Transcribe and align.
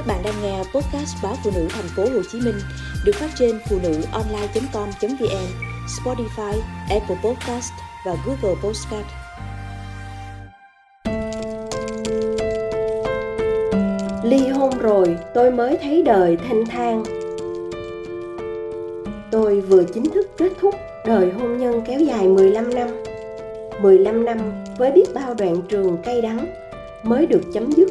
Các 0.00 0.06
bạn 0.06 0.22
đang 0.24 0.42
nghe 0.42 0.58
podcast 0.58 1.22
báo 1.22 1.36
phụ 1.44 1.50
nữ 1.54 1.66
thành 1.70 1.88
phố 1.96 2.02
Hồ 2.02 2.22
Chí 2.32 2.40
Minh 2.40 2.54
được 3.04 3.12
phát 3.14 3.30
trên 3.38 3.58
phụ 3.68 3.78
nữ 3.82 4.02
online.com.vn, 4.12 5.46
Spotify, 5.86 6.60
Apple 6.90 7.16
Podcast 7.24 7.72
và 8.06 8.16
Google 8.26 8.60
Podcast. 8.62 9.06
Ly 14.24 14.48
hôn 14.48 14.78
rồi 14.78 15.16
tôi 15.34 15.50
mới 15.50 15.78
thấy 15.82 16.02
đời 16.02 16.36
thanh 16.48 16.66
thang. 16.66 17.04
Tôi 19.30 19.60
vừa 19.60 19.84
chính 19.84 20.10
thức 20.10 20.26
kết 20.36 20.52
thúc 20.60 20.74
đời 21.06 21.32
hôn 21.32 21.58
nhân 21.58 21.82
kéo 21.86 22.00
dài 22.00 22.28
15 22.28 22.74
năm. 22.74 22.88
15 23.82 24.24
năm 24.24 24.38
với 24.78 24.92
biết 24.92 25.06
bao 25.14 25.34
đoạn 25.34 25.62
trường 25.68 25.96
cay 26.02 26.22
đắng 26.22 26.46
mới 27.02 27.26
được 27.26 27.42
chấm 27.54 27.72
dứt. 27.72 27.88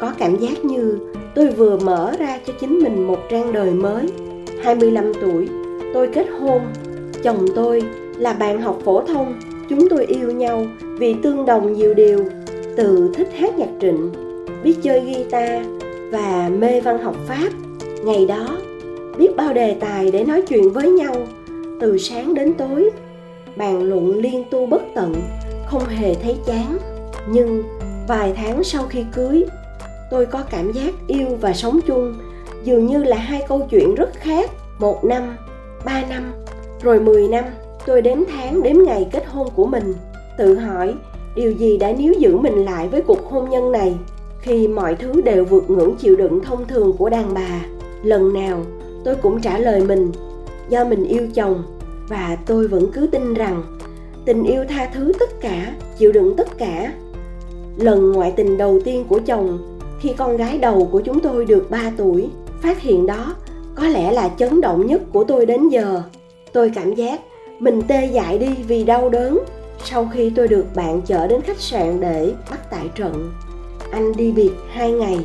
Có 0.00 0.12
cảm 0.18 0.36
giác 0.36 0.64
như 0.64 0.98
tôi 1.34 1.50
vừa 1.50 1.78
mở 1.78 2.12
ra 2.18 2.38
cho 2.46 2.52
chính 2.60 2.78
mình 2.78 3.06
một 3.06 3.18
trang 3.30 3.52
đời 3.52 3.70
mới. 3.70 4.06
25 4.62 5.12
tuổi, 5.20 5.48
tôi 5.94 6.08
kết 6.14 6.26
hôn. 6.40 6.62
Chồng 7.22 7.46
tôi 7.54 7.82
là 8.18 8.32
bạn 8.32 8.60
học 8.60 8.78
phổ 8.84 9.00
thông. 9.00 9.40
Chúng 9.68 9.88
tôi 9.88 10.06
yêu 10.06 10.30
nhau 10.30 10.66
vì 10.98 11.14
tương 11.22 11.46
đồng 11.46 11.72
nhiều 11.72 11.94
điều. 11.94 12.18
Từ 12.76 13.12
thích 13.14 13.28
hát 13.38 13.58
nhạc 13.58 13.70
trịnh, 13.80 14.12
biết 14.64 14.74
chơi 14.82 15.00
guitar 15.00 15.66
và 16.10 16.50
mê 16.58 16.80
văn 16.80 16.98
học 16.98 17.16
pháp. 17.28 17.48
Ngày 18.04 18.26
đó, 18.26 18.58
biết 19.18 19.36
bao 19.36 19.52
đề 19.52 19.76
tài 19.80 20.10
để 20.10 20.24
nói 20.24 20.42
chuyện 20.42 20.70
với 20.70 20.90
nhau. 20.90 21.14
Từ 21.80 21.98
sáng 21.98 22.34
đến 22.34 22.54
tối, 22.54 22.90
bàn 23.56 23.82
luận 23.82 24.18
liên 24.18 24.44
tu 24.50 24.66
bất 24.66 24.82
tận, 24.94 25.14
không 25.66 25.84
hề 25.84 26.14
thấy 26.14 26.36
chán. 26.46 26.78
Nhưng 27.28 27.62
vài 28.08 28.32
tháng 28.36 28.64
sau 28.64 28.86
khi 28.88 29.04
cưới 29.14 29.44
tôi 30.12 30.26
có 30.26 30.42
cảm 30.50 30.72
giác 30.72 30.94
yêu 31.06 31.28
và 31.40 31.52
sống 31.52 31.80
chung. 31.86 32.14
Dường 32.64 32.86
như 32.86 33.04
là 33.04 33.16
hai 33.16 33.42
câu 33.48 33.66
chuyện 33.70 33.94
rất 33.94 34.10
khác. 34.14 34.50
Một 34.78 35.04
năm, 35.04 35.36
ba 35.84 36.02
năm, 36.08 36.32
rồi 36.82 37.00
mười 37.00 37.28
năm, 37.28 37.44
tôi 37.86 38.02
đếm 38.02 38.18
tháng 38.32 38.62
đếm 38.62 38.76
ngày 38.86 39.08
kết 39.12 39.26
hôn 39.26 39.48
của 39.54 39.66
mình. 39.66 39.94
Tự 40.38 40.54
hỏi, 40.54 40.94
điều 41.34 41.52
gì 41.52 41.78
đã 41.78 41.92
níu 41.92 42.12
giữ 42.18 42.36
mình 42.36 42.64
lại 42.64 42.88
với 42.88 43.02
cuộc 43.02 43.30
hôn 43.30 43.50
nhân 43.50 43.72
này? 43.72 43.94
Khi 44.40 44.68
mọi 44.68 44.94
thứ 44.94 45.20
đều 45.20 45.44
vượt 45.44 45.70
ngưỡng 45.70 45.96
chịu 45.96 46.16
đựng 46.16 46.40
thông 46.40 46.66
thường 46.66 46.92
của 46.98 47.08
đàn 47.08 47.34
bà, 47.34 47.60
lần 48.02 48.32
nào 48.32 48.64
tôi 49.04 49.14
cũng 49.14 49.40
trả 49.40 49.58
lời 49.58 49.80
mình, 49.80 50.12
do 50.68 50.84
mình 50.84 51.04
yêu 51.04 51.28
chồng, 51.34 51.62
và 52.08 52.36
tôi 52.46 52.68
vẫn 52.68 52.92
cứ 52.92 53.06
tin 53.06 53.34
rằng 53.34 53.62
tình 54.24 54.44
yêu 54.44 54.64
tha 54.68 54.90
thứ 54.94 55.12
tất 55.20 55.40
cả, 55.40 55.74
chịu 55.98 56.12
đựng 56.12 56.34
tất 56.36 56.58
cả. 56.58 56.92
Lần 57.76 58.12
ngoại 58.12 58.32
tình 58.36 58.58
đầu 58.58 58.80
tiên 58.84 59.04
của 59.08 59.20
chồng 59.26 59.71
khi 60.02 60.12
con 60.16 60.36
gái 60.36 60.58
đầu 60.58 60.88
của 60.92 61.00
chúng 61.00 61.20
tôi 61.20 61.44
được 61.44 61.70
3 61.70 61.92
tuổi, 61.96 62.28
phát 62.62 62.80
hiện 62.80 63.06
đó 63.06 63.34
có 63.74 63.86
lẽ 63.86 64.12
là 64.12 64.28
chấn 64.38 64.60
động 64.60 64.86
nhất 64.86 65.02
của 65.12 65.24
tôi 65.24 65.46
đến 65.46 65.68
giờ. 65.68 66.02
Tôi 66.52 66.72
cảm 66.74 66.94
giác 66.94 67.20
mình 67.58 67.82
tê 67.88 68.06
dại 68.06 68.38
đi 68.38 68.48
vì 68.68 68.84
đau 68.84 69.08
đớn 69.08 69.38
sau 69.84 70.10
khi 70.12 70.32
tôi 70.36 70.48
được 70.48 70.66
bạn 70.74 71.00
chở 71.02 71.26
đến 71.26 71.40
khách 71.40 71.60
sạn 71.60 72.00
để 72.00 72.32
bắt 72.50 72.70
tại 72.70 72.90
trận. 72.94 73.32
Anh 73.90 74.12
đi 74.16 74.32
biệt 74.32 74.50
hai 74.70 74.92
ngày. 74.92 75.18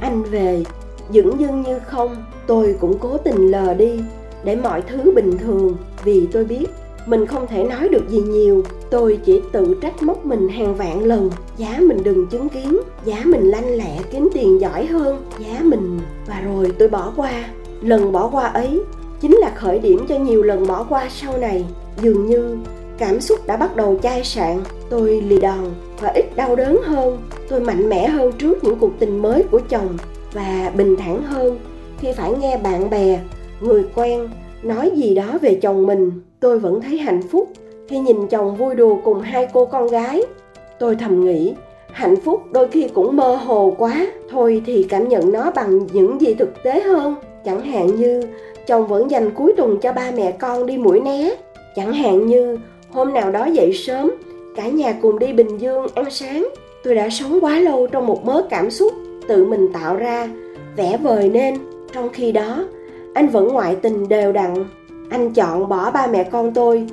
Anh 0.00 0.22
về, 0.22 0.64
dững 1.10 1.40
dưng 1.40 1.62
như 1.62 1.78
không, 1.86 2.16
tôi 2.46 2.76
cũng 2.80 2.98
cố 2.98 3.16
tình 3.16 3.50
lờ 3.50 3.74
đi 3.74 4.00
để 4.44 4.56
mọi 4.56 4.82
thứ 4.82 5.12
bình 5.14 5.38
thường 5.38 5.76
vì 6.04 6.26
tôi 6.32 6.44
biết 6.44 6.66
mình 7.06 7.26
không 7.26 7.46
thể 7.46 7.64
nói 7.64 7.88
được 7.88 8.08
gì 8.08 8.20
nhiều. 8.20 8.62
Tôi 8.90 9.18
chỉ 9.24 9.40
tự 9.52 9.76
trách 9.82 10.02
móc 10.02 10.26
mình 10.26 10.48
hàng 10.48 10.74
vạn 10.74 11.04
lần. 11.04 11.30
Giá 11.56 11.76
mình 11.80 11.98
đừng 12.04 12.26
chứng 12.26 12.48
kiến. 12.48 12.80
Giá 13.04 13.16
mình 13.24 13.50
lanh 13.50 13.76
lẹ 13.76 13.98
kiếm 14.12 14.28
tiền 14.32 14.60
giỏi 14.60 14.86
hơn. 14.86 15.24
Giá 15.38 15.60
mình. 15.62 16.00
Và 16.26 16.40
rồi 16.40 16.72
tôi 16.78 16.88
bỏ 16.88 17.12
qua. 17.16 17.44
Lần 17.80 18.12
bỏ 18.12 18.28
qua 18.32 18.46
ấy 18.46 18.82
chính 19.20 19.36
là 19.36 19.52
khởi 19.56 19.78
điểm 19.78 20.06
cho 20.08 20.18
nhiều 20.18 20.42
lần 20.42 20.66
bỏ 20.66 20.86
qua 20.88 21.08
sau 21.10 21.38
này. 21.38 21.64
Dường 22.02 22.26
như 22.26 22.56
cảm 22.98 23.20
xúc 23.20 23.38
đã 23.46 23.56
bắt 23.56 23.76
đầu 23.76 23.98
chai 24.02 24.24
sạn. 24.24 24.60
Tôi 24.90 25.20
lì 25.20 25.40
đòn 25.40 25.64
và 26.00 26.08
ít 26.08 26.36
đau 26.36 26.56
đớn 26.56 26.80
hơn. 26.84 27.18
Tôi 27.48 27.60
mạnh 27.60 27.88
mẽ 27.88 28.08
hơn 28.08 28.32
trước 28.32 28.64
những 28.64 28.76
cuộc 28.76 28.92
tình 28.98 29.22
mới 29.22 29.42
của 29.50 29.60
chồng. 29.68 29.96
Và 30.32 30.72
bình 30.76 30.96
thản 30.96 31.22
hơn 31.22 31.58
khi 31.98 32.08
phải 32.16 32.32
nghe 32.32 32.56
bạn 32.56 32.90
bè, 32.90 33.20
người 33.60 33.84
quen 33.94 34.28
nói 34.62 34.90
gì 34.94 35.14
đó 35.14 35.38
về 35.42 35.54
chồng 35.62 35.86
mình, 35.86 36.12
tôi 36.40 36.58
vẫn 36.58 36.80
thấy 36.80 36.98
hạnh 36.98 37.22
phúc. 37.22 37.48
Khi 37.88 37.98
nhìn 37.98 38.26
chồng 38.26 38.56
vui 38.56 38.74
đùa 38.74 38.96
cùng 39.04 39.20
hai 39.20 39.48
cô 39.52 39.66
con 39.66 39.88
gái, 39.88 40.22
tôi 40.78 40.96
thầm 40.96 41.24
nghĩ, 41.24 41.54
hạnh 41.92 42.16
phúc 42.16 42.42
đôi 42.52 42.68
khi 42.68 42.88
cũng 42.94 43.16
mơ 43.16 43.34
hồ 43.34 43.74
quá. 43.78 44.06
Thôi 44.30 44.62
thì 44.66 44.86
cảm 44.88 45.08
nhận 45.08 45.32
nó 45.32 45.50
bằng 45.50 45.86
những 45.92 46.20
gì 46.20 46.34
thực 46.34 46.62
tế 46.62 46.80
hơn. 46.80 47.14
Chẳng 47.44 47.60
hạn 47.60 47.86
như, 47.86 48.22
chồng 48.66 48.86
vẫn 48.86 49.10
dành 49.10 49.30
cuối 49.30 49.52
tuần 49.56 49.78
cho 49.82 49.92
ba 49.92 50.10
mẹ 50.16 50.32
con 50.32 50.66
đi 50.66 50.78
mũi 50.78 51.00
né. 51.00 51.30
Chẳng 51.76 51.92
hạn 51.92 52.26
như, 52.26 52.58
hôm 52.90 53.12
nào 53.14 53.30
đó 53.30 53.46
dậy 53.46 53.72
sớm, 53.72 54.10
cả 54.56 54.68
nhà 54.68 54.94
cùng 55.02 55.18
đi 55.18 55.32
bình 55.32 55.58
dương 55.58 55.86
ăn 55.94 56.10
sáng. 56.10 56.48
Tôi 56.84 56.94
đã 56.94 57.08
sống 57.10 57.38
quá 57.40 57.60
lâu 57.60 57.86
trong 57.86 58.06
một 58.06 58.24
mớ 58.24 58.46
cảm 58.50 58.70
xúc 58.70 58.92
tự 59.28 59.44
mình 59.44 59.72
tạo 59.72 59.96
ra 59.96 60.28
vẽ 60.76 60.98
vời 61.02 61.28
nên. 61.28 61.54
Trong 61.92 62.08
khi 62.08 62.32
đó 62.32 62.64
anh 63.14 63.28
vẫn 63.28 63.48
ngoại 63.48 63.76
tình 63.76 64.08
đều 64.08 64.32
đặn 64.32 64.54
anh 65.10 65.32
chọn 65.32 65.68
bỏ 65.68 65.90
ba 65.90 66.06
mẹ 66.06 66.24
con 66.24 66.54
tôi 66.54 66.86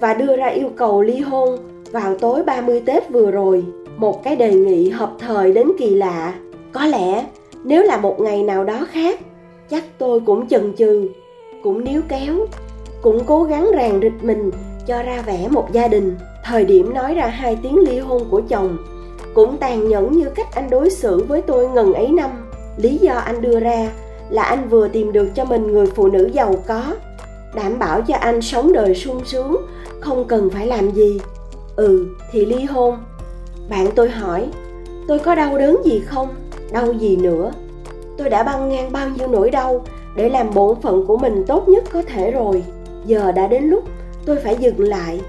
và 0.00 0.14
đưa 0.14 0.36
ra 0.36 0.46
yêu 0.46 0.68
cầu 0.76 1.02
ly 1.02 1.20
hôn 1.20 1.58
vào 1.92 2.16
tối 2.18 2.42
30 2.42 2.82
Tết 2.86 3.10
vừa 3.10 3.30
rồi. 3.30 3.64
Một 3.96 4.24
cái 4.24 4.36
đề 4.36 4.54
nghị 4.54 4.88
hợp 4.90 5.10
thời 5.18 5.52
đến 5.52 5.68
kỳ 5.78 5.94
lạ. 5.94 6.34
Có 6.72 6.86
lẽ 6.86 7.26
nếu 7.64 7.82
là 7.82 7.96
một 7.96 8.20
ngày 8.20 8.42
nào 8.42 8.64
đó 8.64 8.86
khác, 8.90 9.20
chắc 9.70 9.84
tôi 9.98 10.20
cũng 10.20 10.48
chần 10.48 10.72
chừ, 10.76 11.08
cũng 11.62 11.84
níu 11.84 12.00
kéo, 12.08 12.34
cũng 13.02 13.24
cố 13.26 13.42
gắng 13.42 13.70
ràng 13.74 14.00
rịch 14.02 14.24
mình 14.24 14.50
cho 14.86 15.02
ra 15.02 15.22
vẻ 15.26 15.48
một 15.50 15.72
gia 15.72 15.88
đình. 15.88 16.16
Thời 16.44 16.64
điểm 16.64 16.94
nói 16.94 17.14
ra 17.14 17.26
hai 17.26 17.58
tiếng 17.62 17.78
ly 17.78 17.98
hôn 17.98 18.22
của 18.30 18.42
chồng 18.48 18.76
cũng 19.34 19.56
tàn 19.56 19.88
nhẫn 19.88 20.12
như 20.12 20.30
cách 20.34 20.54
anh 20.54 20.70
đối 20.70 20.90
xử 20.90 21.24
với 21.28 21.42
tôi 21.42 21.68
ngần 21.68 21.94
ấy 21.94 22.08
năm. 22.08 22.30
Lý 22.76 22.98
do 22.98 23.14
anh 23.14 23.42
đưa 23.42 23.60
ra 23.60 23.88
là 24.34 24.42
anh 24.42 24.68
vừa 24.68 24.88
tìm 24.88 25.12
được 25.12 25.28
cho 25.34 25.44
mình 25.44 25.66
người 25.66 25.86
phụ 25.86 26.08
nữ 26.08 26.30
giàu 26.32 26.54
có, 26.66 26.82
đảm 27.54 27.78
bảo 27.78 28.02
cho 28.02 28.14
anh 28.20 28.42
sống 28.42 28.72
đời 28.72 28.94
sung 28.94 29.20
sướng, 29.24 29.56
không 30.00 30.24
cần 30.24 30.50
phải 30.50 30.66
làm 30.66 30.90
gì. 30.90 31.20
Ừ 31.76 32.06
thì 32.32 32.46
ly 32.46 32.64
hôn. 32.64 32.98
Bạn 33.68 33.86
tôi 33.94 34.10
hỏi, 34.10 34.48
tôi 35.08 35.18
có 35.18 35.34
đau 35.34 35.58
đớn 35.58 35.76
gì 35.84 36.00
không? 36.06 36.28
Đau 36.72 36.92
gì 36.92 37.16
nữa? 37.16 37.52
Tôi 38.18 38.30
đã 38.30 38.42
băng 38.42 38.68
ngang 38.68 38.92
bao 38.92 39.08
nhiêu 39.08 39.28
nỗi 39.28 39.50
đau 39.50 39.84
để 40.16 40.28
làm 40.28 40.54
bổn 40.54 40.80
phận 40.80 41.06
của 41.06 41.16
mình 41.16 41.44
tốt 41.46 41.68
nhất 41.68 41.84
có 41.92 42.02
thể 42.02 42.30
rồi. 42.30 42.64
Giờ 43.06 43.32
đã 43.32 43.46
đến 43.46 43.64
lúc 43.64 43.84
tôi 44.26 44.36
phải 44.36 44.56
dừng 44.60 44.80
lại. 44.80 45.20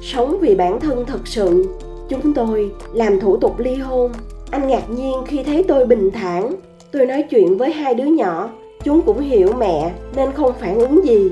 Sống 0.00 0.38
vì 0.40 0.54
bản 0.54 0.80
thân 0.80 1.04
thật 1.06 1.20
sự. 1.24 1.66
Chúng 2.08 2.34
tôi 2.34 2.70
làm 2.92 3.20
thủ 3.20 3.36
tục 3.36 3.58
ly 3.58 3.74
hôn. 3.74 4.12
Anh 4.50 4.68
ngạc 4.68 4.90
nhiên 4.90 5.14
khi 5.26 5.42
thấy 5.42 5.64
tôi 5.68 5.86
bình 5.86 6.10
thản 6.10 6.54
tôi 6.92 7.06
nói 7.06 7.22
chuyện 7.22 7.56
với 7.56 7.72
hai 7.72 7.94
đứa 7.94 8.04
nhỏ 8.04 8.50
chúng 8.84 9.02
cũng 9.02 9.20
hiểu 9.20 9.52
mẹ 9.58 9.92
nên 10.16 10.32
không 10.32 10.52
phản 10.60 10.78
ứng 10.78 11.06
gì 11.06 11.30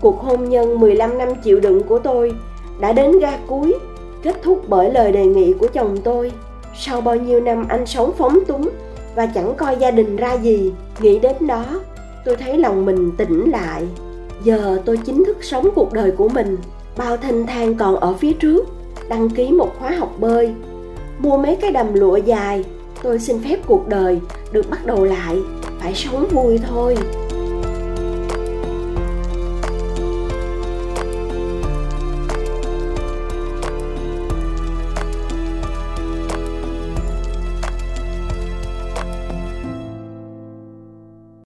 Cuộc 0.00 0.20
hôn 0.20 0.48
nhân 0.48 0.80
15 0.80 1.18
năm 1.18 1.28
chịu 1.42 1.60
đựng 1.60 1.82
của 1.82 1.98
tôi 1.98 2.32
đã 2.80 2.92
đến 2.92 3.18
ga 3.18 3.38
cuối, 3.46 3.74
kết 4.22 4.42
thúc 4.42 4.68
bởi 4.68 4.90
lời 4.92 5.12
đề 5.12 5.26
nghị 5.26 5.52
của 5.52 5.66
chồng 5.66 5.96
tôi. 6.04 6.32
Sau 6.76 7.00
bao 7.00 7.16
nhiêu 7.16 7.40
năm 7.40 7.64
anh 7.68 7.86
sống 7.86 8.12
phóng 8.18 8.38
túng 8.46 8.68
và 9.14 9.26
chẳng 9.26 9.54
coi 9.56 9.76
gia 9.76 9.90
đình 9.90 10.16
ra 10.16 10.32
gì, 10.32 10.72
nghĩ 11.00 11.18
đến 11.18 11.46
đó, 11.46 11.64
tôi 12.24 12.36
thấy 12.36 12.58
lòng 12.58 12.84
mình 12.84 13.12
tỉnh 13.16 13.50
lại. 13.50 13.84
Giờ 14.44 14.82
tôi 14.84 14.96
chính 14.96 15.24
thức 15.24 15.36
sống 15.40 15.68
cuộc 15.74 15.92
đời 15.92 16.10
của 16.10 16.28
mình, 16.28 16.56
bao 16.96 17.16
thanh 17.16 17.46
thang 17.46 17.74
còn 17.74 17.96
ở 17.96 18.14
phía 18.14 18.32
trước, 18.32 18.66
đăng 19.08 19.30
ký 19.30 19.52
một 19.52 19.70
khóa 19.78 19.90
học 19.90 20.12
bơi, 20.18 20.54
mua 21.18 21.38
mấy 21.38 21.56
cái 21.56 21.72
đầm 21.72 21.94
lụa 21.94 22.16
dài, 22.16 22.64
tôi 23.02 23.18
xin 23.18 23.42
phép 23.42 23.56
cuộc 23.66 23.88
đời 23.88 24.20
được 24.52 24.70
bắt 24.70 24.86
đầu 24.86 25.04
lại, 25.04 25.36
phải 25.80 25.94
sống 25.94 26.28
vui 26.32 26.58
thôi. 26.68 26.96